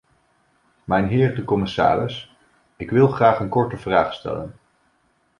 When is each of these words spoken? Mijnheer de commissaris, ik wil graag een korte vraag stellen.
Mijnheer 0.83 1.35
de 1.35 1.43
commissaris, 1.43 2.35
ik 2.75 2.89
wil 2.91 3.07
graag 3.07 3.39
een 3.39 3.49
korte 3.49 3.77
vraag 3.77 4.13
stellen. 4.13 4.55